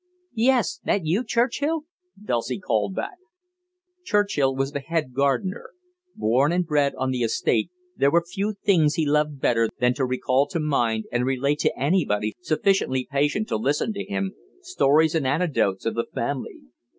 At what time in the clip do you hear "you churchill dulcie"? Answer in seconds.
1.05-2.59